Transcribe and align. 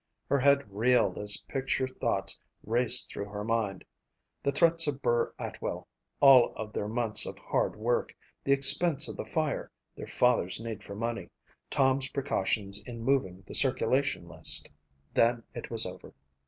Her 0.29 0.39
head 0.39 0.63
reeled 0.73 1.19
as 1.19 1.43
picture 1.47 1.87
thoughts 1.87 2.39
raced 2.63 3.07
through 3.11 3.29
her 3.29 3.43
mind. 3.43 3.85
The 4.41 4.51
threats 4.51 4.87
of 4.87 4.99
Burr 5.03 5.31
Atwell, 5.37 5.87
all 6.19 6.53
of 6.55 6.73
their 6.73 6.87
months 6.87 7.27
of 7.27 7.37
hard 7.37 7.75
work, 7.75 8.11
the 8.43 8.51
expense 8.51 9.07
of 9.07 9.15
the 9.15 9.27
fire, 9.27 9.69
their 9.95 10.07
father's 10.07 10.59
need 10.59 10.81
for 10.81 10.95
money, 10.95 11.29
Tom's 11.69 12.09
precautions 12.09 12.81
in 12.81 13.03
moving 13.03 13.43
the 13.45 13.53
circulation 13.53 14.27
list. 14.27 14.69
Then 15.13 15.43
it 15.53 15.69
was 15.69 15.85
over. 15.85 16.15